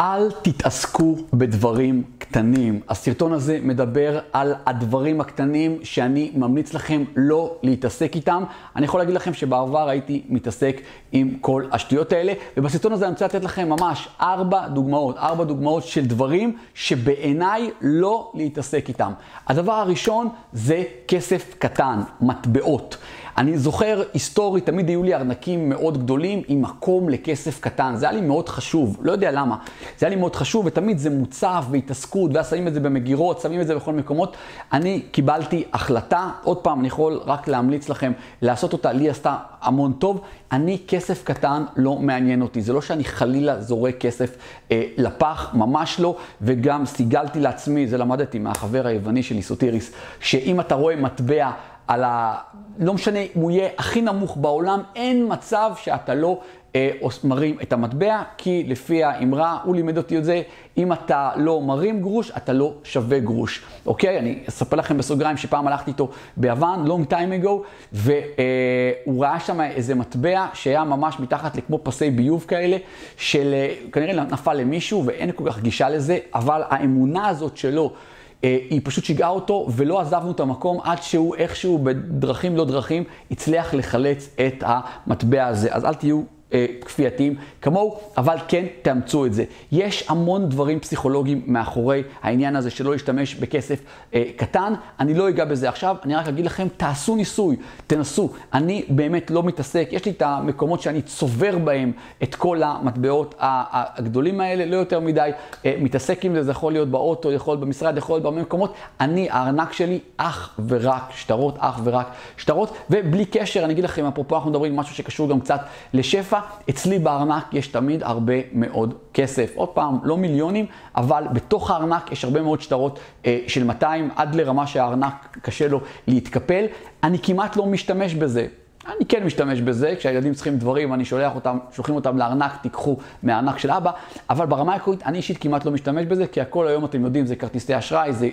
אל 0.00 0.30
תתעסקו 0.42 1.16
בדברים 1.32 2.02
קטנים. 2.18 2.80
הסרטון 2.88 3.32
הזה 3.32 3.58
מדבר 3.62 4.18
על 4.32 4.54
הדברים 4.66 5.20
הקטנים 5.20 5.78
שאני 5.82 6.32
ממליץ 6.34 6.74
לכם 6.74 7.04
לא 7.16 7.54
להתעסק 7.62 8.16
איתם. 8.16 8.44
אני 8.76 8.84
יכול 8.84 9.00
להגיד 9.00 9.14
לכם 9.14 9.34
שבעבר 9.34 9.88
הייתי 9.88 10.22
מתעסק 10.28 10.80
עם 11.12 11.34
כל 11.40 11.64
השטויות 11.72 12.12
האלה, 12.12 12.32
ובסרטון 12.56 12.92
הזה 12.92 13.04
אני 13.04 13.12
רוצה 13.12 13.24
לתת 13.24 13.44
לכם 13.44 13.68
ממש 13.68 14.08
ארבע 14.20 14.68
דוגמאות, 14.68 15.16
ארבע 15.16 15.44
דוגמאות 15.44 15.84
של 15.84 16.06
דברים 16.06 16.56
שבעיניי 16.74 17.70
לא 17.80 18.32
להתעסק 18.34 18.88
איתם. 18.88 19.12
הדבר 19.46 19.72
הראשון 19.72 20.28
זה 20.52 20.82
כסף 21.08 21.54
קטן, 21.58 22.00
מטבעות. 22.20 22.96
אני 23.40 23.58
זוכר 23.58 24.02
היסטורית, 24.12 24.66
תמיד 24.66 24.88
היו 24.88 25.02
לי 25.02 25.14
ארנקים 25.14 25.68
מאוד 25.68 25.98
גדולים 25.98 26.42
עם 26.48 26.62
מקום 26.62 27.08
לכסף 27.08 27.60
קטן. 27.60 27.96
זה 27.96 28.08
היה 28.08 28.20
לי 28.20 28.26
מאוד 28.26 28.48
חשוב, 28.48 28.96
לא 29.02 29.12
יודע 29.12 29.30
למה. 29.30 29.56
זה 29.98 30.06
היה 30.06 30.14
לי 30.14 30.20
מאוד 30.20 30.36
חשוב, 30.36 30.66
ותמיד 30.66 30.98
זה 30.98 31.10
מוצף 31.10 31.64
בהתעסקות, 31.70 32.30
ואז 32.34 32.50
שמים 32.50 32.68
את 32.68 32.74
זה 32.74 32.80
במגירות, 32.80 33.40
שמים 33.40 33.60
את 33.60 33.66
זה 33.66 33.74
בכל 33.74 33.92
מקומות. 33.92 34.36
אני 34.72 35.02
קיבלתי 35.10 35.64
החלטה, 35.72 36.30
עוד 36.44 36.56
פעם, 36.56 36.80
אני 36.80 36.88
יכול 36.88 37.20
רק 37.24 37.48
להמליץ 37.48 37.88
לכם 37.88 38.12
לעשות 38.42 38.72
אותה, 38.72 38.92
לי 38.92 39.10
עשתה 39.10 39.36
המון 39.60 39.92
טוב. 39.92 40.20
אני, 40.52 40.78
כסף 40.88 41.24
קטן 41.24 41.64
לא 41.76 41.96
מעניין 41.96 42.42
אותי. 42.42 42.62
זה 42.62 42.72
לא 42.72 42.82
שאני 42.82 43.04
חלילה 43.04 43.60
זורק 43.60 43.98
כסף 43.98 44.36
אה, 44.72 44.82
לפח, 44.96 45.50
ממש 45.54 46.00
לא, 46.00 46.16
וגם 46.42 46.86
סיגלתי 46.86 47.40
לעצמי, 47.40 47.86
זה 47.86 47.98
למדתי 47.98 48.38
מהחבר 48.38 48.86
היווני 48.86 49.22
שלי, 49.22 49.42
סוטיריס, 49.42 49.92
שאם 50.20 50.60
אתה 50.60 50.74
רואה 50.74 50.96
מטבע... 50.96 51.50
על 51.90 52.04
ה... 52.04 52.34
לא 52.78 52.94
משנה 52.94 53.18
אם 53.18 53.40
הוא 53.40 53.50
יהיה 53.50 53.68
הכי 53.78 54.00
נמוך 54.00 54.36
בעולם, 54.36 54.80
אין 54.96 55.26
מצב 55.28 55.72
שאתה 55.82 56.14
לא 56.14 56.40
אה, 56.76 56.90
מרים 57.24 57.56
את 57.62 57.72
המטבע, 57.72 58.22
כי 58.38 58.64
לפי 58.66 59.04
האמרה, 59.04 59.58
הוא 59.64 59.74
לימד 59.74 59.96
אותי 59.96 60.18
את 60.18 60.24
זה, 60.24 60.42
אם 60.78 60.92
אתה 60.92 61.30
לא 61.36 61.60
מרים 61.60 62.00
גרוש, 62.00 62.32
אתה 62.36 62.52
לא 62.52 62.74
שווה 62.84 63.18
גרוש. 63.18 63.62
אוקיי? 63.86 64.18
אני 64.18 64.38
אספר 64.48 64.76
לכם 64.76 64.98
בסוגריים 64.98 65.36
שפעם 65.36 65.66
הלכתי 65.66 65.90
איתו 65.90 66.08
ביוון, 66.36 66.86
long 66.86 67.12
time 67.12 67.44
ago, 67.44 67.50
והוא 67.92 69.24
ראה 69.24 69.40
שם 69.40 69.60
איזה 69.60 69.94
מטבע 69.94 70.46
שהיה 70.54 70.84
ממש 70.84 71.20
מתחת 71.20 71.56
לכמו 71.56 71.78
פסי 71.82 72.10
ביוב 72.10 72.44
כאלה, 72.48 72.76
של 73.16 73.54
כנראה 73.92 74.24
נפל 74.24 74.54
למישהו 74.54 75.06
ואין 75.06 75.32
כל 75.32 75.44
כך 75.50 75.60
גישה 75.60 75.88
לזה, 75.88 76.18
אבל 76.34 76.62
האמונה 76.68 77.28
הזאת 77.28 77.56
שלו, 77.56 77.84
אה, 77.84 78.19
היא 78.42 78.80
פשוט 78.84 79.04
שיגעה 79.04 79.28
אותו 79.28 79.68
ולא 79.76 80.00
עזבנו 80.00 80.30
את 80.30 80.40
המקום 80.40 80.80
עד 80.82 81.02
שהוא 81.02 81.36
איכשהו 81.36 81.78
בדרכים 81.78 82.56
לא 82.56 82.64
דרכים 82.64 83.04
הצליח 83.30 83.74
לחלץ 83.74 84.28
את 84.46 84.64
המטבע 84.66 85.46
הזה. 85.46 85.74
אז 85.74 85.84
אל 85.84 85.94
תהיו 85.94 86.22
אה, 86.54 86.66
כפייתיים 86.84 87.34
כמוהו, 87.62 87.98
אבל 88.16 88.36
כן 88.48 88.64
תאמצו 88.82 89.26
את 89.26 89.34
זה. 89.34 89.44
יש 89.72 90.04
המון 90.08 90.48
דברים 90.48 90.80
פסיכולוגיים 90.80 91.42
מאחורי 91.46 92.02
העניין 92.22 92.56
הזה 92.56 92.70
שלא 92.70 92.92
להשתמש 92.92 93.34
בכסף 93.34 93.80
אה, 94.14 94.24
קטן. 94.36 94.72
אני 95.00 95.14
לא 95.14 95.28
אגע 95.28 95.44
בזה 95.44 95.68
עכשיו, 95.68 95.96
אני 96.04 96.14
רק 96.14 96.28
אגיד 96.28 96.46
לכם, 96.46 96.68
תעשו 96.76 97.16
ניסוי, 97.16 97.56
תנסו. 97.86 98.30
אני 98.54 98.84
באמת 98.88 99.30
לא 99.30 99.42
מתעסק, 99.42 99.88
יש 99.90 100.04
לי 100.04 100.10
את 100.10 100.22
המקומות 100.22 100.80
שאני 100.82 101.02
צובר 101.02 101.58
בהם 101.58 101.92
את 102.22 102.34
כל 102.34 102.62
המטבעות 102.62 103.34
הגדולים 103.40 104.40
האלה, 104.40 104.66
לא 104.66 104.76
יותר 104.76 105.00
מדי 105.00 105.30
אה, 105.66 105.74
מתעסק 105.80 106.24
עם 106.24 106.34
זה, 106.34 106.42
זה 106.42 106.50
יכול 106.50 106.72
להיות 106.72 106.88
באוטו, 106.88 107.32
יכול 107.32 107.52
להיות 107.52 107.60
במשרד, 107.60 107.96
יכול 107.96 108.14
להיות 108.14 108.22
בהרבה 108.22 108.40
מקומות. 108.40 108.74
אני, 109.00 109.28
הארנק 109.30 109.72
שלי, 109.72 109.98
אך 110.16 110.58
ורק 110.68 111.02
שטרות, 111.14 111.54
אך 111.58 111.80
ורק 111.84 112.06
שטרות, 112.36 112.76
ובלי 112.90 113.24
קשר, 113.24 113.64
אני 113.64 113.72
אגיד 113.72 113.84
לכם, 113.84 114.06
אפרופו 114.06 114.36
אנחנו 114.36 114.50
מדברים 114.50 114.72
על 114.72 114.78
משהו 114.78 114.94
שקשור 114.94 115.28
גם 115.28 115.40
קצת 115.40 115.60
לשפע. 115.94 116.39
אצלי 116.70 116.98
בארנק 116.98 117.44
יש 117.52 117.66
תמיד 117.66 118.02
הרבה 118.02 118.34
מאוד 118.52 118.94
כסף. 119.14 119.52
עוד 119.54 119.68
פעם, 119.68 119.98
לא 120.02 120.16
מיליונים, 120.16 120.66
אבל 120.96 121.24
בתוך 121.32 121.70
הארנק 121.70 122.12
יש 122.12 122.24
הרבה 122.24 122.42
מאוד 122.42 122.60
שטרות 122.60 122.98
אה, 123.26 123.38
של 123.46 123.64
200, 123.64 124.10
עד 124.16 124.34
לרמה 124.34 124.66
שהארנק 124.66 125.38
קשה 125.42 125.68
לו 125.68 125.80
להתקפל. 126.06 126.64
אני 127.02 127.18
כמעט 127.22 127.56
לא 127.56 127.66
משתמש 127.66 128.14
בזה. 128.14 128.46
אני 128.86 129.06
כן 129.08 129.24
משתמש 129.24 129.60
בזה, 129.60 129.94
כשהילדים 129.98 130.34
צריכים 130.34 130.56
דברים, 130.56 130.92
אני 130.92 131.04
שולח 131.04 131.34
אותם, 131.34 131.58
שולחים 131.72 131.94
אותם 131.94 132.18
לארנק, 132.18 132.52
תיקחו 132.62 132.96
מהארנק 133.22 133.58
של 133.58 133.70
אבא, 133.70 133.90
אבל 134.30 134.46
ברמה 134.46 134.72
העקרונית, 134.72 135.02
אני 135.06 135.18
אישית 135.18 135.38
כמעט 135.38 135.64
לא 135.64 135.72
משתמש 135.72 136.06
בזה, 136.06 136.26
כי 136.26 136.40
הכל 136.40 136.68
היום, 136.68 136.84
אתם 136.84 137.04
יודעים, 137.04 137.26
זה 137.26 137.36
כרטיסי 137.36 137.78
אשראי, 137.78 138.12
זה 138.12 138.28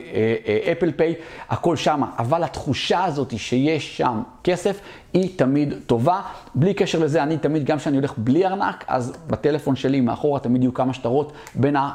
אפל 0.71 0.87
אה, 0.87 0.91
פיי, 0.95 1.13
אה, 1.13 1.15
הכל 1.49 1.75
שמה. 1.75 2.11
אבל 2.19 2.43
התחושה 2.43 3.03
הזאת 3.03 3.39
שיש 3.39 3.97
שם 3.97 4.21
כסף, 4.43 4.79
היא 5.17 5.29
תמיד 5.35 5.73
טובה. 5.85 6.21
בלי 6.55 6.73
קשר 6.73 6.99
לזה, 6.99 7.23
אני 7.23 7.37
תמיד, 7.37 7.65
גם 7.65 7.77
כשאני 7.77 7.97
הולך 7.97 8.13
בלי 8.17 8.45
ארנק, 8.45 8.85
אז 8.87 9.13
בטלפון 9.27 9.75
שלי 9.75 10.01
מאחורה 10.01 10.39
תמיד 10.39 10.63
יהיו 10.63 10.73
כמה 10.73 10.93
שטרות 10.93 11.31
בין 11.55 11.75
ה... 11.75 11.91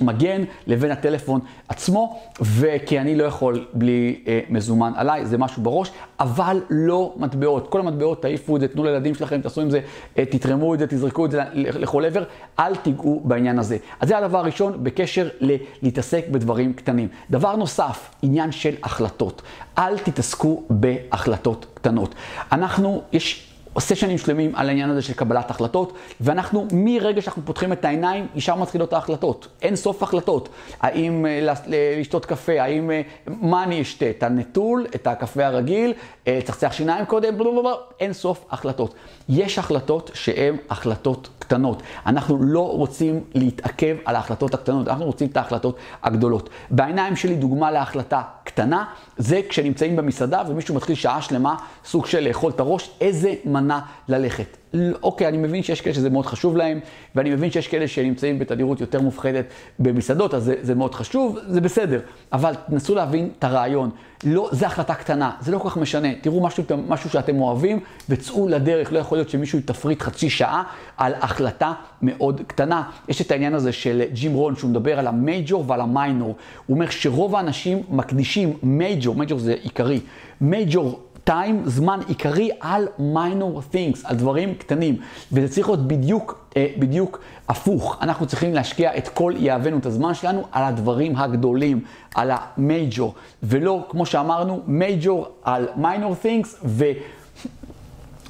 מגן 0.00 0.42
לבין 0.66 0.90
הטלפון 0.90 1.40
עצמו, 1.68 2.20
וכי 2.40 3.00
אני 3.00 3.16
לא 3.16 3.24
יכול 3.24 3.66
בלי 3.74 4.20
אה, 4.28 4.40
מזומן 4.48 4.92
עליי, 4.96 5.26
זה 5.26 5.38
משהו 5.38 5.62
בראש, 5.62 5.90
אבל 6.20 6.60
לא 6.70 7.14
מטבעות. 7.16 7.68
כל 7.68 7.80
המטבעות, 7.80 8.22
תעיפו 8.22 8.56
את 8.56 8.60
זה, 8.60 8.68
תנו 8.68 8.84
לילדים 8.84 9.14
שלכם, 9.14 9.40
תעשו 9.40 9.60
עם 9.60 9.70
זה, 9.70 9.80
אה, 10.18 10.24
תתרמו 10.24 10.74
את 10.74 10.78
זה, 10.78 10.86
תזרקו 10.86 11.26
את 11.26 11.30
זה 11.30 11.42
לכל 11.54 12.04
עבר, 12.04 12.24
אל 12.58 12.76
תיגעו 12.76 13.20
בעניין 13.24 13.58
הזה. 13.58 13.76
אז 14.00 14.08
זה 14.08 14.18
הדבר 14.18 14.38
הראשון 14.38 14.84
בקשר 14.84 15.28
ללהתעסק 15.40 16.24
בדברים 16.30 16.72
קטנים. 16.72 17.08
דבר 17.30 17.56
נוסף, 17.56 18.10
עניין 18.22 18.52
של 18.52 18.74
החלטות. 18.82 19.42
אל 19.78 19.98
תתעסקו 19.98 20.62
בהחלטות 20.70 21.66
קטנות. 21.74 22.14
אנחנו, 22.52 23.02
יש... 23.12 23.46
סשנים 23.78 24.18
שלמים 24.18 24.52
על 24.54 24.68
העניין 24.68 24.90
הזה 24.90 25.02
של 25.02 25.12
קבלת 25.12 25.50
החלטות, 25.50 25.92
ואנחנו 26.20 26.66
מרגע 26.72 27.22
שאנחנו 27.22 27.42
פותחים 27.44 27.72
את 27.72 27.84
העיניים, 27.84 28.26
ישר 28.34 28.54
מתחילות 28.54 28.92
ההחלטות. 28.92 29.48
אין 29.62 29.76
סוף 29.76 30.02
החלטות. 30.02 30.48
האם 30.80 31.26
אה, 31.26 31.54
לשתות 31.98 32.26
קפה, 32.26 32.62
האם, 32.62 32.90
אה, 32.90 33.00
מה 33.26 33.62
אני 33.64 33.82
אשתה? 33.82 34.10
את 34.10 34.22
הנטול, 34.22 34.86
את 34.94 35.06
הקפה 35.06 35.46
הרגיל, 35.46 35.92
אה, 36.26 36.38
צחצח 36.44 36.72
שיניים 36.72 37.04
קודם, 37.04 37.38
בלו 37.38 37.62
אין 38.00 38.12
סוף 38.12 38.44
החלטות. 38.50 38.94
יש 39.28 39.58
החלטות 39.58 40.10
שהן 40.14 40.56
החלטות 40.70 41.28
קטנות. 41.38 41.82
אנחנו 42.06 42.38
לא 42.40 42.70
רוצים 42.72 43.24
להתעכב 43.34 43.96
על 44.04 44.16
ההחלטות 44.16 44.54
הקטנות, 44.54 44.88
אנחנו 44.88 45.04
רוצים 45.04 45.28
את 45.28 45.36
ההחלטות 45.36 45.76
הגדולות. 46.02 46.50
בעיניים 46.70 47.16
שלי 47.16 47.34
דוגמה 47.34 47.70
להחלטה 47.70 48.22
קטנה, 48.44 48.84
זה 49.18 49.40
כשנמצאים 49.48 49.96
במסעדה 49.96 50.42
ומישהו 50.48 50.74
מתחיל 50.74 50.94
שעה 50.94 51.22
שלמה, 51.22 51.56
סוג 51.84 52.06
של 52.06 52.20
לאכול 52.20 52.50
את 52.50 52.60
הראש, 52.60 52.90
איזה 53.00 53.34
מנה 53.44 53.80
ללכת. 54.08 54.56
אוקיי, 55.02 55.28
אני 55.28 55.36
מבין 55.36 55.62
שיש 55.62 55.80
כאלה 55.80 55.94
שזה 55.94 56.10
מאוד 56.10 56.26
חשוב 56.26 56.56
להם, 56.56 56.80
ואני 57.14 57.30
מבין 57.30 57.50
שיש 57.50 57.68
כאלה 57.68 57.88
שנמצאים 57.88 58.38
בתדירות 58.38 58.80
יותר 58.80 59.00
מופחדת 59.00 59.44
במסעדות, 59.78 60.34
אז 60.34 60.44
זה, 60.44 60.54
זה 60.62 60.74
מאוד 60.74 60.94
חשוב, 60.94 61.38
זה 61.48 61.60
בסדר. 61.60 62.00
אבל 62.32 62.54
תנסו 62.70 62.94
להבין 62.94 63.30
את 63.38 63.44
הרעיון. 63.44 63.90
לא, 64.24 64.48
זו 64.52 64.66
החלטה 64.66 64.94
קטנה, 64.94 65.30
זה 65.40 65.52
לא 65.52 65.58
כל 65.58 65.70
כך 65.70 65.76
משנה. 65.76 66.08
תראו 66.20 66.42
משהו, 66.42 66.64
משהו 66.88 67.10
שאתם 67.10 67.40
אוהבים, 67.40 67.80
וצאו 68.08 68.48
לדרך. 68.48 68.92
לא 68.92 68.98
יכול 68.98 69.18
להיות 69.18 69.28
שמישהו 69.28 69.58
יתפריט 69.58 70.02
חצי 70.02 70.30
שעה 70.30 70.62
על 70.96 71.14
החלטה 71.20 71.72
מאוד 72.02 72.40
קטנה. 72.46 72.82
יש 73.08 73.20
את 73.20 73.30
העניין 73.30 73.54
הזה 73.54 73.72
של 73.72 74.02
ג'ים 74.12 74.34
רון, 74.34 74.56
שהוא 74.56 74.70
מדבר 74.70 74.98
על 74.98 75.06
המייג'ור 75.06 75.64
ועל 75.66 75.80
המיינור. 75.80 76.36
הוא 76.66 76.74
אומר 76.74 76.90
שרוב 76.90 77.36
האנשים 77.36 77.82
מקדישים 77.90 78.56
מייג'ור, 78.62 79.14
מייג'ור 79.14 79.38
זה 79.38 79.54
עיקרי, 79.62 80.00
מייג'ור 80.40 81.05
טיים, 81.26 81.62
זמן 81.64 82.00
עיקרי 82.08 82.50
על 82.60 82.88
minor 82.98 83.74
things, 83.74 83.98
על 84.04 84.16
דברים 84.16 84.54
קטנים. 84.54 84.96
וזה 85.32 85.48
צריך 85.48 85.68
להיות 85.68 85.88
בדיוק, 85.88 86.46
אה, 86.56 86.66
בדיוק 86.78 87.20
הפוך. 87.48 87.98
אנחנו 88.02 88.26
צריכים 88.26 88.54
להשקיע 88.54 88.96
את 88.96 89.08
כל 89.08 89.32
יהבנו, 89.36 89.78
את 89.78 89.86
הזמן 89.86 90.14
שלנו, 90.14 90.44
על 90.52 90.64
הדברים 90.64 91.16
הגדולים, 91.16 91.80
על 92.14 92.30
המייג'ור. 92.34 93.14
ולא, 93.42 93.86
כמו 93.88 94.06
שאמרנו, 94.06 94.60
מייג'ור 94.66 95.28
על 95.42 95.68
minor 95.76 96.24
things, 96.24 96.48
ו... 96.64 96.84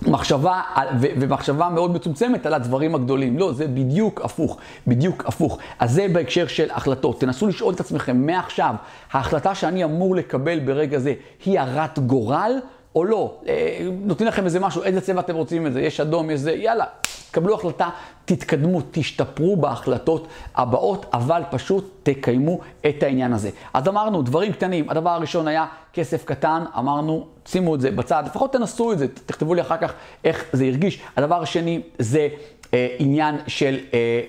מחשבה, 0.02 0.62
ומחשבה 1.00 1.68
מאוד 1.68 1.90
מצומצמת 1.90 2.46
על 2.46 2.54
הדברים 2.54 2.94
הגדולים. 2.94 3.38
לא, 3.38 3.52
זה 3.52 3.66
בדיוק 3.66 4.20
הפוך, 4.24 4.58
בדיוק 4.86 5.24
הפוך. 5.26 5.58
אז 5.78 5.92
זה 5.92 6.06
בהקשר 6.12 6.46
של 6.46 6.70
החלטות. 6.70 7.20
תנסו 7.20 7.46
לשאול 7.46 7.74
את 7.74 7.80
עצמכם, 7.80 8.26
מעכשיו, 8.26 8.74
ההחלטה 9.12 9.54
שאני 9.54 9.84
אמור 9.84 10.16
לקבל 10.16 10.58
ברגע 10.58 10.98
זה, 10.98 11.14
היא 11.44 11.60
הרת 11.60 11.98
גורל? 11.98 12.52
או 12.96 13.04
לא. 13.04 13.34
אה, 13.48 13.88
נותנים 14.00 14.28
לכם 14.28 14.44
איזה 14.44 14.60
משהו, 14.60 14.82
איזה 14.82 15.00
צבע 15.00 15.20
אתם 15.20 15.34
רוצים 15.34 15.66
את 15.66 15.72
זה, 15.72 15.80
יש 15.80 16.00
אדום, 16.00 16.30
יש 16.30 16.40
זה, 16.40 16.52
יאללה, 16.52 16.84
קבלו 17.30 17.54
החלטה, 17.54 17.88
תתקדמו, 18.24 18.80
תשתפרו 18.90 19.56
בהחלטות 19.56 20.26
הבאות, 20.54 21.06
אבל 21.12 21.42
פשוט 21.50 21.90
תקיימו 22.02 22.60
את 22.88 23.02
העניין 23.02 23.32
הזה. 23.32 23.50
אז 23.74 23.88
אמרנו, 23.88 24.22
דברים 24.22 24.52
קטנים, 24.52 24.90
הדבר 24.90 25.10
הראשון 25.10 25.48
היה 25.48 25.66
כסף 25.92 26.24
קטן, 26.24 26.64
אמרנו, 26.78 27.26
שימו 27.46 27.74
את 27.74 27.80
זה 27.80 27.90
בצד, 27.90 28.22
לפחות 28.26 28.52
תנסו 28.52 28.92
את 28.92 28.98
זה, 28.98 29.08
תכתבו 29.08 29.54
לי 29.54 29.60
אחר 29.60 29.76
כך 29.76 29.92
איך 30.24 30.44
זה 30.52 30.64
הרגיש. 30.64 31.02
הדבר 31.16 31.42
השני 31.42 31.82
זה 31.98 32.28
אה, 32.74 32.96
עניין 32.98 33.36
של... 33.46 33.78
אה, 33.94 34.20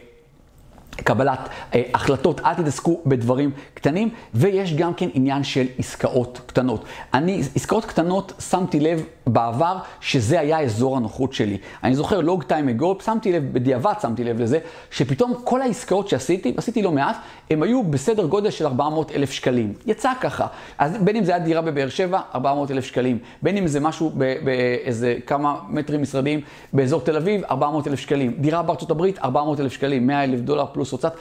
קבלת 1.03 1.49
אה, 1.73 1.81
החלטות, 1.93 2.41
אל 2.45 2.53
תתעסקו 2.53 3.01
בדברים 3.05 3.51
קטנים, 3.73 4.09
ויש 4.33 4.73
גם 4.73 4.93
כן 4.93 5.09
עניין 5.13 5.43
של 5.43 5.65
עסקאות 5.79 6.41
קטנות. 6.45 6.85
אני, 7.13 7.41
עסקאות 7.55 7.85
קטנות, 7.85 8.33
שמתי 8.49 8.79
לב 8.79 9.03
בעבר 9.27 9.77
שזה 10.01 10.39
היה 10.39 10.59
אזור 10.59 10.97
הנוחות 10.97 11.33
שלי. 11.33 11.57
אני 11.83 11.95
זוכר 11.95 12.21
לוג 12.21 12.43
טיים 12.43 12.69
אגו, 12.69 12.97
שמתי 13.05 13.31
לב, 13.31 13.53
בדיעבד 13.53 13.93
שמתי 14.01 14.23
לב 14.23 14.41
לזה, 14.41 14.59
שפתאום 14.91 15.33
כל 15.43 15.61
העסקאות 15.61 16.07
שעשיתי, 16.07 16.53
עשיתי 16.57 16.81
לא 16.81 16.91
מעט, 16.91 17.17
הם 17.49 17.63
היו 17.63 17.83
בסדר 17.83 18.25
גודל 18.25 18.49
של 18.49 18.65
400 18.65 19.11
אלף 19.11 19.31
שקלים. 19.31 19.73
יצא 19.85 20.11
ככה. 20.21 20.47
אז 20.77 20.97
בין 21.01 21.15
אם 21.15 21.23
זה 21.23 21.35
היה 21.35 21.43
דירה 21.43 21.61
בבאר 21.61 21.89
שבע, 21.89 22.19
400 22.35 22.71
אלף 22.71 22.85
שקלים. 22.85 23.17
בין 23.41 23.57
אם 23.57 23.67
זה 23.67 23.79
משהו 23.79 24.11
באיזה 24.43 25.15
כמה 25.25 25.55
מטרים 25.69 26.01
משרדיים 26.01 26.41
באזור 26.73 27.01
תל 27.01 27.15
אביב, 27.15 27.41
400 27.51 27.87
אלף 27.87 27.99
שקלים. 27.99 28.33
דירה 28.37 28.61
בארצות 28.61 28.91
הברית, 28.91 29.19
400 29.19 29.59
אלף 29.59 29.71
שקלים. 29.71 30.07
100 30.07 30.23
אלף 30.23 30.39
דולר 30.39 30.65
פלוס 30.73 30.86
הוצאת, 30.91 31.13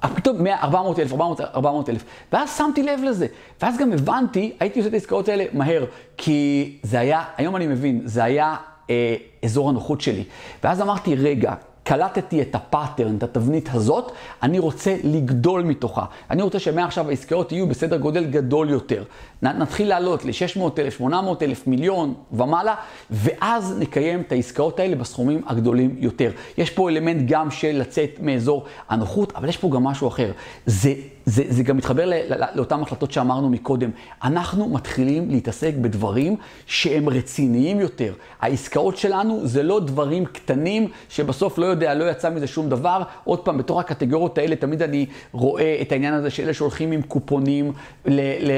פתאום 0.00 0.46
400 0.46 0.98
אלף, 0.98 1.12
400 1.12 1.88
אלף. 1.88 2.04
ואז 2.32 2.56
שמתי 2.58 2.82
לב 2.82 3.00
לזה. 3.04 3.26
ואז 3.62 3.78
גם 3.78 3.92
הבנתי, 3.92 4.52
הייתי 4.60 4.78
עושה 4.78 4.88
את 4.88 4.94
העסקאות 4.94 5.28
האלה 5.28 5.44
מהר, 5.52 5.84
כי 6.16 6.78
זה 6.82 6.98
היה, 6.98 7.24
היום 7.36 7.56
אני 7.56 7.66
מבין, 7.66 8.00
זה 8.04 8.24
היה 8.24 8.56
אה, 8.90 9.16
אזור 9.44 9.68
הנוחות 9.68 10.00
שלי. 10.00 10.24
ואז 10.64 10.80
אמרתי, 10.80 11.14
רגע, 11.14 11.54
קלטתי 11.84 12.42
את 12.42 12.54
הפאטרן, 12.54 13.16
את 13.16 13.22
התבנית 13.22 13.68
הזאת, 13.72 14.12
אני 14.42 14.58
רוצה 14.58 14.96
לגדול 15.04 15.62
מתוכה. 15.62 16.04
אני 16.30 16.42
רוצה 16.42 16.58
שמעכשיו 16.58 17.08
העסקאות 17.08 17.52
יהיו 17.52 17.66
בסדר 17.66 17.96
גודל 17.96 18.24
גדול 18.24 18.70
יותר. 18.70 19.04
נתחיל 19.42 19.88
לעלות 19.88 20.24
ל-600,000, 20.24 20.90
800,000, 20.90 21.66
מיליון 21.66 22.14
ומעלה, 22.32 22.74
ואז 23.10 23.76
נקיים 23.78 24.20
את 24.20 24.32
העסקאות 24.32 24.80
האלה 24.80 24.96
בסכומים 24.96 25.42
הגדולים 25.46 25.96
יותר. 25.98 26.30
יש 26.58 26.70
פה 26.70 26.90
אלמנט 26.90 27.22
גם 27.30 27.50
של 27.50 27.76
לצאת 27.80 28.10
מאזור 28.20 28.64
הנוחות, 28.88 29.32
אבל 29.36 29.48
יש 29.48 29.56
פה 29.56 29.70
גם 29.70 29.84
משהו 29.84 30.08
אחר. 30.08 30.32
זה 30.66 30.94
זה, 31.26 31.42
זה 31.48 31.62
גם 31.62 31.76
מתחבר 31.76 32.10
לאותן 32.54 32.82
החלטות 32.82 33.12
שאמרנו 33.12 33.50
מקודם. 33.50 33.90
אנחנו 34.24 34.68
מתחילים 34.68 35.30
להתעסק 35.30 35.74
בדברים 35.80 36.36
שהם 36.66 37.08
רציניים 37.08 37.80
יותר. 37.80 38.12
העסקאות 38.40 38.96
שלנו 38.96 39.40
זה 39.46 39.62
לא 39.62 39.80
דברים 39.80 40.24
קטנים 40.24 40.88
שבסוף 41.08 41.58
לא 41.58 41.66
יודע, 41.66 41.94
לא 41.94 42.10
יצא 42.10 42.30
מזה 42.30 42.46
שום 42.46 42.68
דבר. 42.68 43.02
עוד 43.24 43.38
פעם, 43.38 43.58
בתוך 43.58 43.80
הקטגוריות 43.80 44.38
האלה 44.38 44.56
תמיד 44.56 44.82
אני 44.82 45.06
רואה 45.32 45.78
את 45.82 45.92
העניין 45.92 46.14
הזה 46.14 46.30
שאלה 46.30 46.54
שהולכים 46.54 46.92
עם 46.92 47.02
קופונים 47.02 47.72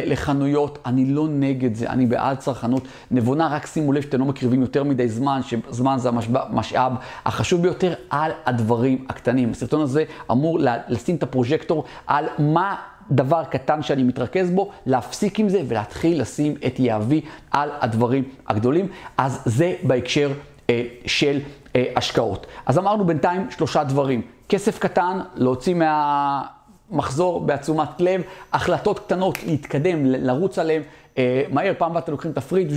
לחנויות. 0.06 0.78
אני 0.86 1.04
לא 1.04 1.28
נגד 1.28 1.74
זה, 1.74 1.90
אני 1.90 2.06
בעד 2.06 2.38
צרכנות 2.38 2.82
נבונה, 3.10 3.48
רק 3.48 3.66
שימו 3.66 3.92
לב 3.92 4.02
שאתם 4.02 4.20
לא 4.20 4.26
מקריבים 4.26 4.60
יותר 4.60 4.84
מדי 4.84 5.08
זמן, 5.08 5.40
שזמן 5.42 5.96
זה 5.98 6.08
המשאב 6.08 6.92
החשוב 7.26 7.62
ביותר 7.62 7.94
על 8.10 8.32
הדברים 8.46 9.04
הקטנים. 9.08 9.50
הסרטון 9.50 9.80
הזה 9.80 10.04
אמור 10.30 10.58
לשים 10.88 11.16
את 11.16 11.22
הפרוז'קטור 11.22 11.84
על 12.06 12.24
מה 12.56 12.76
דבר 13.10 13.44
קטן 13.44 13.82
שאני 13.82 14.02
מתרכז 14.02 14.50
בו, 14.50 14.70
להפסיק 14.86 15.40
עם 15.40 15.48
זה 15.48 15.62
ולהתחיל 15.68 16.20
לשים 16.20 16.54
את 16.66 16.78
יהבי 16.78 17.20
על 17.50 17.70
הדברים 17.80 18.24
הגדולים. 18.48 18.88
אז 19.18 19.42
זה 19.44 19.74
בהקשר 19.82 20.32
אה, 20.70 20.82
של 21.06 21.40
אה, 21.76 21.84
השקעות. 21.96 22.46
אז 22.66 22.78
אמרנו 22.78 23.04
בינתיים 23.04 23.50
שלושה 23.50 23.84
דברים. 23.84 24.22
כסף 24.48 24.78
קטן, 24.78 25.18
להוציא 25.34 25.74
מהמחזור 25.74 27.40
בעצומת 27.40 28.00
לב, 28.00 28.22
החלטות 28.52 28.98
קטנות, 28.98 29.42
להתקדם, 29.42 30.06
לרוץ 30.06 30.58
עליהן 30.58 30.82
אה, 31.18 31.42
מהר, 31.52 31.72
פעם 31.78 31.90
הבאה 31.90 32.02
אתם 32.02 32.12
לוקחים 32.12 32.30
את 32.30 32.38
הפריד, 32.38 32.72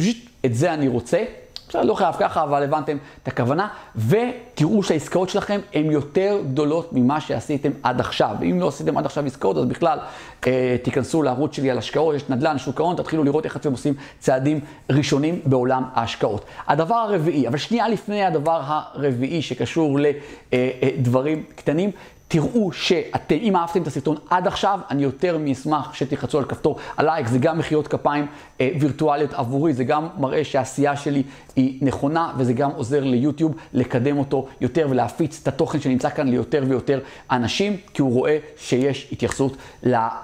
את 0.45 0.55
זה 0.55 0.73
אני 0.73 0.87
רוצה. 0.87 1.23
בסדר, 1.69 1.83
לא 1.83 1.93
חייב 1.93 2.15
ככה, 2.19 2.43
אבל 2.43 2.63
הבנתם 2.63 2.97
את 3.23 3.27
הכוונה, 3.27 3.67
ותראו 3.95 4.83
שהעסקאות 4.83 5.29
שלכם 5.29 5.59
הן 5.73 5.91
יותר 5.91 6.41
גדולות 6.45 6.89
ממה 6.93 7.21
שעשיתם 7.21 7.71
עד 7.83 7.99
עכשיו. 7.99 8.35
ואם 8.39 8.59
לא 8.59 8.67
עשיתם 8.67 8.97
עד 8.97 9.05
עכשיו 9.05 9.25
עסקאות, 9.25 9.57
אז 9.57 9.65
בכלל 9.65 9.99
אה, 10.47 10.75
תיכנסו 10.83 11.23
לערוץ 11.23 11.55
שלי 11.55 11.71
על 11.71 11.77
השקעות, 11.77 12.15
יש 12.15 12.29
נדל"ן, 12.29 12.57
שוק 12.57 12.79
ההון, 12.79 12.95
תתחילו 12.95 13.23
לראות 13.23 13.45
איך 13.45 13.57
אתם 13.57 13.71
עושים 13.71 13.93
צעדים 14.19 14.59
ראשונים 14.89 15.39
בעולם 15.45 15.83
ההשקעות. 15.93 16.45
הדבר 16.67 16.95
הרביעי, 16.95 17.47
אבל 17.47 17.57
שנייה 17.57 17.89
לפני 17.89 18.23
הדבר 18.23 18.61
הרביעי 18.63 19.41
שקשור 19.41 19.99
לדברים 20.53 21.37
אה, 21.37 21.43
אה, 21.49 21.55
קטנים, 21.55 21.91
תראו 22.31 22.71
שאתם, 22.71 23.35
אם 23.35 23.55
אהבתם 23.55 23.81
את 23.81 23.87
הסרטון 23.87 24.17
עד 24.29 24.47
עכשיו, 24.47 24.79
אני 24.89 25.03
יותר 25.03 25.37
מאשמח 25.37 25.93
שתלחצו 25.93 26.37
על 26.37 26.45
כפתור 26.45 26.77
הלייק, 26.97 27.27
זה 27.27 27.37
גם 27.37 27.57
מחיאות 27.57 27.87
כפיים 27.87 28.27
אה, 28.61 28.69
וירטואליות 28.79 29.33
עבורי, 29.33 29.73
זה 29.73 29.83
גם 29.83 30.07
מראה 30.17 30.43
שהעשייה 30.43 30.95
שלי 30.95 31.23
היא 31.55 31.77
נכונה, 31.81 32.33
וזה 32.37 32.53
גם 32.53 32.71
עוזר 32.71 33.03
ליוטיוב 33.03 33.55
לקדם 33.73 34.17
אותו 34.17 34.47
יותר 34.61 34.87
ולהפיץ 34.89 35.39
את 35.43 35.47
התוכן 35.47 35.79
שנמצא 35.79 36.09
כאן 36.09 36.27
ליותר 36.27 36.63
ויותר 36.67 36.99
אנשים, 37.31 37.77
כי 37.93 38.01
הוא 38.01 38.13
רואה 38.13 38.37
שיש 38.57 39.09
התייחסות 39.11 39.57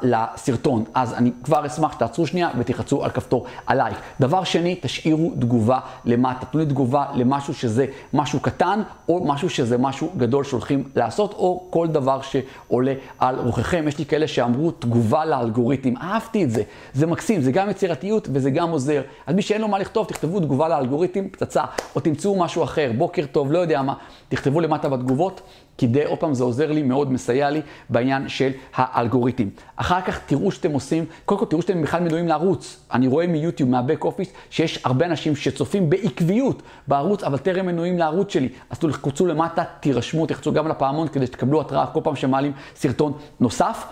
לסרטון. 0.01 0.83
אז 0.93 1.13
אני 1.13 1.31
כבר 1.43 1.65
אשמח 1.65 1.93
שתעצרו 1.93 2.27
שנייה 2.27 2.49
ותלחצו 2.57 3.03
על 3.03 3.11
כפתור 3.11 3.45
הלייק. 3.67 3.97
דבר 4.19 4.43
שני, 4.43 4.75
תשאירו 4.81 5.33
תגובה 5.39 5.79
למטה, 6.05 6.45
תנו 6.45 6.59
לי 6.59 6.65
תגובה 6.65 7.05
למשהו 7.15 7.53
שזה 7.53 7.85
משהו 8.13 8.39
קטן, 8.39 8.81
או 9.09 9.25
משהו 9.25 9.49
שזה 9.49 9.77
משהו 9.77 10.11
גדול 10.17 10.43
שהולכים 10.43 10.83
לעשות, 10.95 11.33
או 11.33 11.67
כל 11.69 11.87
דבר 11.95 12.21
שעולה 12.21 12.93
על 13.19 13.39
רוחכם. 13.39 13.85
יש 13.87 13.97
לי 13.99 14.05
כאלה 14.05 14.27
שאמרו 14.27 14.71
תגובה 14.71 15.25
לאלגוריתם, 15.25 15.97
אהבתי 15.97 16.43
את 16.43 16.51
זה, 16.51 16.63
זה 16.93 17.07
מקסים, 17.07 17.41
זה 17.41 17.51
גם 17.51 17.69
יצירתיות 17.69 18.27
וזה 18.33 18.49
גם 18.49 18.69
עוזר. 18.69 19.01
אז 19.27 19.35
מי 19.35 19.41
שאין 19.41 19.61
לו 19.61 19.67
מה 19.67 19.79
לכתוב, 19.79 20.07
תכתבו 20.07 20.39
תגובה 20.39 20.69
לאלגוריתם, 20.69 21.29
פצצה, 21.29 21.63
או 21.95 22.01
תמצאו 22.01 22.39
משהו 22.39 22.63
אחר, 22.63 22.91
בוקר 22.97 23.25
טוב, 23.31 23.51
לא 23.51 23.59
יודע 23.59 23.81
מה, 23.81 23.93
תכתבו 24.29 24.61
למטה 24.61 24.89
בתגובות. 24.89 25.41
כדי, 25.77 26.05
עוד 26.05 26.19
פעם, 26.19 26.33
זה 26.33 26.43
עוזר 26.43 26.71
לי, 26.71 26.83
מאוד 26.83 27.11
מסייע 27.11 27.49
לי 27.49 27.61
בעניין 27.89 28.29
של 28.29 28.51
האלגוריתם. 28.75 29.47
אחר 29.75 30.01
כך 30.01 30.19
תראו 30.25 30.51
שאתם 30.51 30.71
עושים, 30.71 31.05
קודם 31.25 31.39
כל 31.39 31.45
תראו 31.45 31.61
שאתם 31.61 31.81
בכלל 31.81 32.03
מנויים 32.03 32.27
לערוץ. 32.27 32.79
אני 32.93 33.07
רואה 33.07 33.27
מיוטיוב, 33.27 33.69
מהבק 33.69 34.03
אופיס, 34.03 34.33
שיש 34.49 34.79
הרבה 34.83 35.05
אנשים 35.05 35.35
שצופים 35.35 35.89
בעקביות 35.89 36.61
בערוץ, 36.87 37.23
אבל 37.23 37.37
טרם 37.37 37.65
מנויים 37.65 37.97
לערוץ 37.97 38.33
שלי. 38.33 38.49
אז 38.69 38.79
תלחצו 38.79 39.25
למטה, 39.25 39.63
תירשמו, 39.79 40.25
תחצו 40.25 40.53
גם 40.53 40.67
לפעמון 40.67 41.07
כדי 41.07 41.25
שתקבלו 41.25 41.61
התראה 41.61 41.85
כל 41.85 41.99
פעם 42.03 42.15
שמעלים 42.15 42.51
סרטון 42.75 43.13
נוסף. 43.39 43.85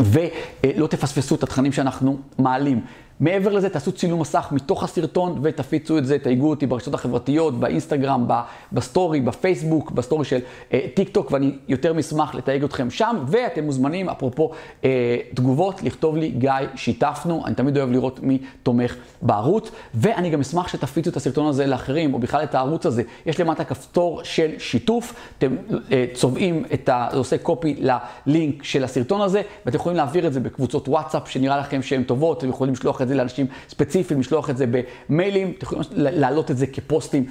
ולא 0.00 0.86
תפספסו 0.86 1.34
את 1.34 1.42
התכנים 1.42 1.72
שאנחנו 1.72 2.18
מעלים. 2.38 2.80
מעבר 3.20 3.52
לזה, 3.52 3.68
תעשו 3.68 3.92
צילום 3.92 4.20
מסך 4.20 4.48
מתוך 4.52 4.84
הסרטון 4.84 5.38
ותפיצו 5.42 5.98
את 5.98 6.06
זה, 6.06 6.18
תייגו 6.18 6.50
אותי 6.50 6.66
ברשתות 6.66 6.94
החברתיות, 6.94 7.60
באינסטגרם, 7.60 8.28
בסטורי, 8.72 9.20
בפייסבוק, 9.20 9.90
בסטורי 9.90 10.24
של 10.24 10.38
אה, 10.72 10.80
טיק 10.94 11.08
טוק, 11.08 11.32
ואני 11.32 11.52
יותר 11.68 11.92
מאשמח 11.92 12.34
לתייג 12.34 12.64
אתכם 12.64 12.90
שם. 12.90 13.16
ואתם 13.26 13.64
מוזמנים, 13.64 14.08
אפרופו 14.08 14.50
אה, 14.84 15.16
תגובות, 15.34 15.82
לכתוב 15.82 16.16
לי, 16.16 16.28
גיא, 16.28 16.50
שיתפנו, 16.74 17.46
אני 17.46 17.54
תמיד 17.54 17.76
אוהב 17.78 17.90
לראות 17.90 18.20
מי 18.22 18.38
תומך 18.62 18.96
בערוץ, 19.22 19.70
ואני 19.94 20.30
גם 20.30 20.40
אשמח 20.40 20.68
שתפיצו 20.68 21.10
את 21.10 21.16
הסרטון 21.16 21.46
הזה 21.46 21.66
לאחרים, 21.66 22.14
או 22.14 22.18
בכלל 22.18 22.42
את 22.42 22.54
הערוץ 22.54 22.86
הזה. 22.86 23.02
יש 23.26 23.40
למטה 23.40 23.64
כפתור 23.64 24.20
של 24.24 24.50
שיתוף, 24.58 25.14
אתם 25.38 25.56
אה, 25.92 26.04
צובעים 26.14 26.64
את 26.74 26.88
ה... 26.88 27.08
זה 27.12 27.18
עושה 27.18 27.38
קופי 27.38 27.76
ללינק 28.26 28.62
של 28.62 28.84
הסרטון 28.84 29.20
הזה, 29.20 29.42
ואתם 29.66 29.76
יכולים 29.76 29.96
להעביר 29.96 30.26
את 30.26 30.32
זה 30.32 30.40
בקבוצות 30.40 30.88
וואטסאפ 30.88 31.28
שנראה 31.28 31.58
לכם 31.58 31.82
שהן 31.82 32.02
טובות, 32.02 32.38
אתם 32.38 32.48
יכולים 32.48 32.74
לשלוח 32.74 33.00
זה 33.08 33.14
לאנשים 33.14 33.46
ספציפיים, 33.68 34.20
לשלוח 34.20 34.50
את 34.50 34.56
זה 34.56 34.64
במיילים, 35.08 35.52
אתם 35.58 35.66
יכולים 35.66 35.84
להעלות 35.92 36.50
את 36.50 36.56
זה 36.56 36.66
כפוסטים 36.66 37.26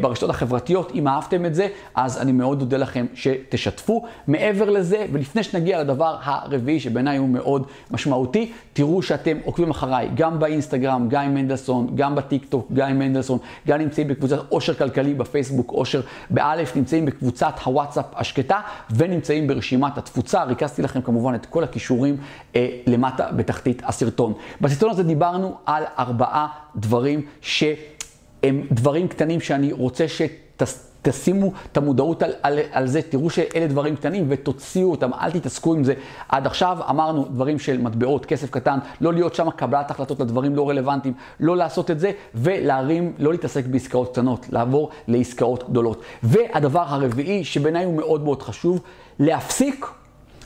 ברשתות 0.00 0.30
החברתיות. 0.30 0.92
אם 0.94 1.08
אהבתם 1.08 1.46
את 1.46 1.54
זה, 1.54 1.68
אז 1.94 2.18
אני 2.18 2.32
מאוד 2.32 2.60
אודה 2.60 2.76
לכם 2.76 3.06
שתשתפו. 3.14 4.04
מעבר 4.26 4.70
לזה, 4.70 5.06
ולפני 5.12 5.42
שנגיע 5.42 5.80
לדבר 5.82 6.16
הרביעי, 6.22 6.80
שבעיניי 6.80 7.16
הוא 7.16 7.28
מאוד 7.28 7.66
משמעותי, 7.90 8.52
תראו 8.72 9.02
שאתם 9.02 9.36
עוקבים 9.44 9.70
אחריי, 9.70 10.08
גם 10.14 10.38
באינסטגרם, 10.38 11.08
גיא 11.08 11.18
מנדלסון, 11.18 11.86
גם 11.94 12.14
בטיק 12.14 12.44
טוק, 12.44 12.66
גיא 12.72 12.84
מנדלסון, 12.84 13.38
גם 13.68 13.78
נמצאים 13.78 14.08
בקבוצת 14.08 14.38
עושר 14.48 14.74
כלכלי 14.74 15.14
בפייסבוק, 15.14 15.70
עושר 15.70 16.00
באלף, 16.30 16.76
נמצאים 16.76 17.04
בקבוצת 17.04 17.54
הוואטסאפ 17.64 18.04
השקטה, 18.16 18.60
ונמצאים 18.96 19.46
ברשימת 19.46 19.98
התפוצה. 19.98 20.44
ריכזתי 20.44 20.82
לכם 20.82 21.02
כמובן 21.02 21.34
את 21.34 21.46
כל 21.46 21.64
הכישורים 21.64 22.16
אה, 22.56 22.68
למטה 22.86 23.32
בתחתית 23.32 23.82
הסרטון. 23.86 24.32
בסרטון 24.60 24.90
הזה 24.90 25.04
דיברנו 25.14 25.54
על 25.66 25.84
ארבעה 25.98 26.48
דברים 26.76 27.26
שהם 27.40 28.66
דברים 28.72 29.08
קטנים 29.08 29.40
שאני 29.40 29.72
רוצה 29.72 30.04
שתשימו 30.08 31.52
את 31.72 31.76
המודעות 31.76 32.22
על, 32.22 32.32
על, 32.42 32.58
על 32.72 32.86
זה, 32.86 33.02
תראו 33.02 33.30
שאלה 33.30 33.66
דברים 33.66 33.96
קטנים 33.96 34.26
ותוציאו 34.28 34.90
אותם, 34.90 35.10
אל 35.20 35.30
תתעסקו 35.30 35.74
עם 35.74 35.84
זה 35.84 35.94
עד 36.28 36.46
עכשיו. 36.46 36.78
אמרנו 36.90 37.24
דברים 37.24 37.58
של 37.58 37.80
מטבעות, 37.82 38.26
כסף 38.26 38.50
קטן, 38.50 38.78
לא 39.00 39.12
להיות 39.12 39.34
שם 39.34 39.50
קבלת 39.50 39.90
החלטות 39.90 40.20
לדברים 40.20 40.56
לא 40.56 40.68
רלוונטיים, 40.68 41.14
לא 41.40 41.56
לעשות 41.56 41.90
את 41.90 42.00
זה 42.00 42.10
ולהרים, 42.34 43.12
לא 43.18 43.32
להתעסק 43.32 43.66
בעסקאות 43.66 44.12
קטנות, 44.12 44.46
לעבור 44.50 44.90
לעסקאות 45.08 45.70
גדולות. 45.70 46.02
והדבר 46.22 46.84
הרביעי, 46.86 47.44
שבעיניי 47.44 47.84
הוא 47.84 47.94
מאוד 47.94 48.24
מאוד 48.24 48.42
חשוב, 48.42 48.80
להפסיק 49.18 49.86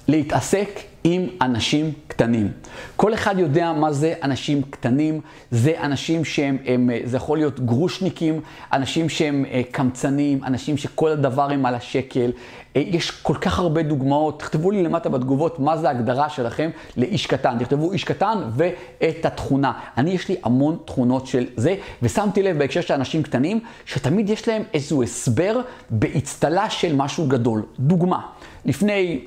להתעסק 0.09 0.81
עם 1.05 1.27
אנשים 1.41 1.93
קטנים. 2.07 2.53
כל 2.97 3.15
אחד 3.15 3.39
יודע 3.39 3.73
מה 3.73 3.93
זה 3.93 4.15
אנשים 4.23 4.63
קטנים, 4.71 5.21
זה 5.51 5.73
אנשים 5.81 6.25
שהם, 6.25 6.59
הם, 6.65 6.91
זה 7.05 7.17
יכול 7.17 7.39
להיות 7.39 7.61
גרושניקים, 7.61 8.41
אנשים 8.73 9.09
שהם 9.09 9.45
אה, 9.51 9.63
קמצנים, 9.71 10.45
אנשים 10.45 10.77
שכל 10.77 11.11
הדבר 11.11 11.51
הם 11.51 11.67
על 11.67 11.75
השקל. 11.75 12.31
אה, 12.77 12.83
יש 12.87 13.11
כל 13.11 13.35
כך 13.41 13.59
הרבה 13.59 13.83
דוגמאות, 13.83 14.41
תכתבו 14.41 14.71
לי 14.71 14.83
למטה 14.83 15.09
בתגובות 15.09 15.61
מה 15.61 15.77
זה 15.77 15.89
ההגדרה 15.89 16.29
שלכם 16.29 16.71
לאיש 16.97 17.27
קטן. 17.27 17.59
תכתבו 17.59 17.93
איש 17.93 18.05
קטן 18.05 18.39
ואת 18.53 19.27
התכונה. 19.27 19.73
אני, 19.97 20.11
יש 20.11 20.29
לי 20.29 20.37
המון 20.43 20.79
תכונות 20.85 21.27
של 21.27 21.47
זה, 21.57 21.75
ושמתי 22.03 22.43
לב 22.43 22.59
בהקשר 22.59 22.81
של 22.81 22.95
אנשים 22.95 23.23
קטנים, 23.23 23.61
שתמיד 23.85 24.31
יש 24.31 24.49
להם 24.49 24.63
איזשהו 24.75 25.03
הסבר 25.03 25.61
באצטלה 25.91 26.71
של 26.71 26.97
משהו 26.97 27.27
גדול. 27.27 27.63
דוגמה, 27.79 28.21
לפני 28.65 29.21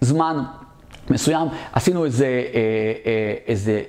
זמן 0.00 0.42
מסוים, 1.10 1.48
עשינו 1.72 2.04
איזה, 2.04 2.26
אה, 2.26 2.60
אה, 3.06 3.34
איזה 3.46 3.82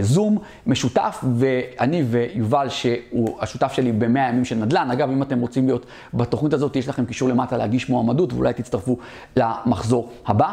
זום 0.00 0.38
משותף, 0.66 1.24
ואני 1.36 2.02
ויובל, 2.02 2.68
שהוא 2.68 3.38
השותף 3.40 3.72
שלי 3.72 3.92
במאה 3.92 4.28
ימים 4.28 4.44
של 4.44 4.56
נדל"ן. 4.56 4.90
אגב, 4.90 5.10
אם 5.10 5.22
אתם 5.22 5.40
רוצים 5.40 5.66
להיות 5.66 5.86
בתוכנית 6.14 6.52
הזאת, 6.52 6.76
יש 6.76 6.88
לכם 6.88 7.04
קישור 7.04 7.28
למטה 7.28 7.56
להגיש 7.56 7.88
מועמדות, 7.88 8.32
ואולי 8.32 8.52
תצטרפו 8.52 8.98
למחזור 9.36 10.10
הבא. 10.26 10.50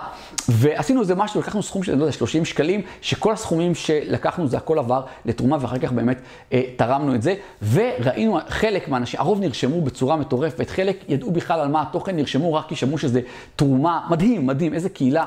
ועשינו 0.49 1.01
איזה 1.01 1.15
משהו, 1.15 1.39
לקחנו 1.39 1.63
סכום 1.63 1.83
של, 1.83 1.95
לא 1.95 2.01
יודע, 2.01 2.11
30 2.11 2.45
שקלים, 2.45 2.81
שכל 3.01 3.33
הסכומים 3.33 3.75
שלקחנו 3.75 4.47
זה 4.47 4.57
הכל 4.57 4.79
עבר 4.79 5.01
לתרומה, 5.25 5.57
ואחר 5.61 5.77
כך 5.77 5.91
באמת 5.91 6.21
אה, 6.53 6.61
תרמנו 6.75 7.15
את 7.15 7.21
זה. 7.21 7.35
וראינו 7.71 8.39
חלק 8.47 8.87
מהאנשים, 8.87 9.19
הרוב 9.19 9.39
נרשמו 9.39 9.81
בצורה 9.81 10.15
מטורפת, 10.15 10.69
חלק 10.69 11.03
ידעו 11.09 11.31
בכלל 11.31 11.59
על 11.59 11.67
מה 11.67 11.81
התוכן, 11.81 12.15
נרשמו 12.15 12.53
רק 12.53 12.67
כי 12.67 12.75
שמעו 12.75 12.97
שזה 12.97 13.21
תרומה. 13.55 14.07
מדהים, 14.09 14.47
מדהים, 14.47 14.73
איזה 14.73 14.89
קהילה. 14.89 15.25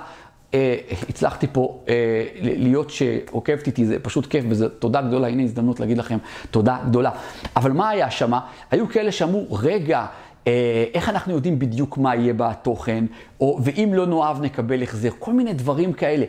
אה, 0.55 0.75
הצלחתי 1.09 1.47
פה 1.53 1.81
אה, 1.89 1.95
להיות 2.35 2.91
שעוקבת 2.91 3.67
איתי, 3.67 3.87
זה 3.87 3.99
פשוט 3.99 4.27
כיף, 4.27 4.45
וזה 4.49 4.69
תודה 4.69 5.03
גדולה, 5.03 5.29
הנה 5.29 5.43
הזדמנות 5.43 5.81
להגיד 5.81 5.99
לכם 5.99 6.19
תודה 6.51 6.79
גדולה. 6.87 7.11
אבל 7.57 7.73
מה 7.73 7.89
היה 7.89 8.11
שם? 8.11 8.33
היו 8.71 8.89
כאלה 8.89 9.13
שאמרו, 9.13 9.47
רגע, 9.51 10.07
אה, 10.47 10.85
איך 10.95 11.09
אנחנו 11.09 11.33
יודעים 11.33 11.59
בדיוק 11.59 11.99
מה 11.99 12.17
יהיה 12.17 12.35
בתוכן, 12.37 13.05
או 13.41 13.59
ואם 13.63 13.91
לא 13.95 14.07
נאהב 14.07 14.43
נקבל 14.43 14.83
החזר, 14.83 15.11
כל 15.19 15.33
מיני 15.33 15.53
דברים 15.53 15.93
כאלה. 15.93 16.27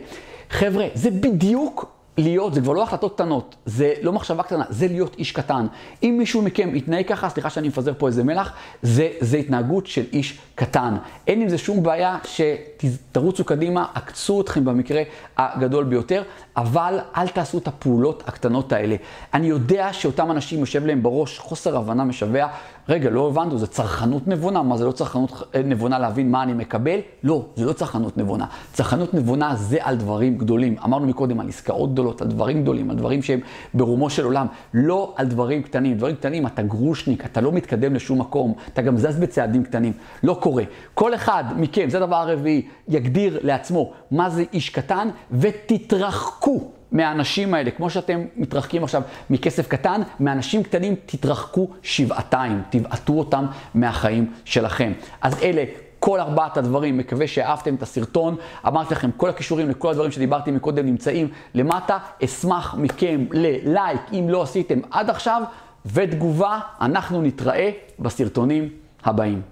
חבר'ה, 0.50 0.86
זה 0.94 1.10
בדיוק 1.10 2.01
להיות, 2.18 2.54
זה 2.54 2.60
כבר 2.60 2.72
לא 2.72 2.82
החלטות 2.82 3.14
קטנות, 3.14 3.56
זה 3.66 3.94
לא 4.02 4.12
מחשבה 4.12 4.42
קטנה, 4.42 4.64
זה 4.68 4.88
להיות 4.88 5.14
איש 5.18 5.32
קטן. 5.32 5.66
אם 6.02 6.14
מישהו 6.18 6.42
מכם 6.42 6.74
יתנהג 6.74 7.06
ככה, 7.06 7.28
סליחה 7.28 7.50
שאני 7.50 7.68
מפזר 7.68 7.92
פה 7.98 8.06
איזה 8.06 8.24
מלח, 8.24 8.52
זה, 8.82 9.08
זה 9.20 9.36
התנהגות 9.36 9.86
של 9.86 10.04
איש 10.12 10.38
קטן. 10.54 10.96
אין 11.26 11.42
עם 11.42 11.48
זה 11.48 11.58
שום 11.58 11.82
בעיה 11.82 12.18
שתרוצו 12.24 13.44
קדימה, 13.44 13.86
עקצו 13.94 14.40
אתכם 14.40 14.64
במקרה 14.64 15.02
הגדול 15.36 15.84
ביותר, 15.84 16.22
אבל 16.56 16.98
אל 17.16 17.28
תעשו 17.28 17.58
את 17.58 17.68
הפעולות 17.68 18.22
הקטנות 18.26 18.72
האלה. 18.72 18.96
אני 19.34 19.46
יודע 19.46 19.92
שאותם 19.92 20.30
אנשים 20.30 20.60
יושב 20.60 20.86
להם 20.86 21.02
בראש 21.02 21.38
חוסר 21.38 21.76
הבנה 21.76 22.04
משווע, 22.04 22.48
רגע, 22.88 23.10
לא 23.10 23.28
הבנתי, 23.28 23.58
זה 23.58 23.66
צרכנות 23.66 24.28
נבונה, 24.28 24.62
מה 24.62 24.76
זה 24.76 24.84
לא 24.84 24.92
צרכנות 24.92 25.54
נבונה 25.64 25.98
להבין 25.98 26.30
מה 26.30 26.42
אני 26.42 26.52
מקבל? 26.52 26.98
לא, 27.24 27.46
זה 27.56 27.64
לא 27.64 27.72
צרכנות 27.72 28.16
נבונה. 28.16 28.46
צרכנות 28.72 29.14
נבונה 29.14 29.54
זה 29.56 29.78
על 29.80 29.96
דברים 29.96 30.38
גדולים. 30.38 30.76
אמרנו 30.84 31.06
מקודם 31.06 31.40
על 31.40 31.48
עסקאות 31.48 31.92
גדולות, 31.92 32.22
על 32.22 32.28
דברים 32.28 32.62
גדולים, 32.62 32.90
על 32.90 32.96
דברים 32.96 33.22
שהם 33.22 33.40
ברומו 33.74 34.10
של 34.10 34.24
עולם, 34.24 34.46
לא 34.74 35.14
על 35.16 35.26
דברים 35.26 35.62
קטנים. 35.62 35.96
דברים 35.96 36.16
קטנים, 36.16 36.46
אתה 36.46 36.62
גרושניק, 36.62 37.24
אתה 37.24 37.40
לא 37.40 37.52
מתקדם 37.52 37.94
לשום 37.94 38.20
מקום, 38.20 38.54
אתה 38.72 38.82
גם 38.82 38.96
זז 38.96 39.18
בצעדים 39.18 39.64
קטנים. 39.64 39.92
לא 40.22 40.36
קורה. 40.40 40.64
כל 40.94 41.14
אחד 41.14 41.44
מכם, 41.56 41.90
זה 41.90 41.96
הדבר 41.96 42.16
הרביעי, 42.16 42.62
יגדיר 42.88 43.38
לעצמו 43.42 43.92
מה 44.10 44.30
זה 44.30 44.44
איש 44.52 44.70
קטן, 44.70 45.08
ותתרחקו 45.30 46.70
מהאנשים 46.92 47.54
האלה, 47.54 47.70
כמו 47.70 47.90
שאתם 47.90 48.20
מתרחקים 48.36 48.84
עכשיו 48.84 49.02
מכסף 49.30 49.68
קטן, 49.68 50.02
מאנשים 50.20 50.62
קטנים 50.62 50.94
תתרחקו 51.06 51.68
שבעתיים, 51.82 52.62
תבעטו 52.70 53.12
אותם 53.12 53.46
מהחיים 53.74 54.32
שלכם. 54.44 54.92
אז 55.22 55.42
אלה 55.42 55.64
כל 55.98 56.20
ארבעת 56.20 56.56
הדברים, 56.56 56.98
מקווה 56.98 57.26
שאהבתם 57.26 57.74
את 57.74 57.82
הסרטון. 57.82 58.36
אמרתי 58.66 58.94
לכם, 58.94 59.10
כל 59.16 59.28
הכישורים 59.28 59.70
לכל 59.70 59.90
הדברים 59.90 60.10
שדיברתי 60.10 60.50
מקודם 60.50 60.86
נמצאים 60.86 61.28
למטה. 61.54 61.98
אשמח 62.24 62.74
מכם 62.78 63.24
ללייק, 63.30 64.00
אם 64.12 64.26
לא 64.28 64.42
עשיתם 64.42 64.78
עד 64.90 65.10
עכשיו, 65.10 65.42
ותגובה, 65.86 66.60
אנחנו 66.80 67.22
נתראה 67.22 67.70
בסרטונים 67.98 68.68
הבאים. 69.04 69.51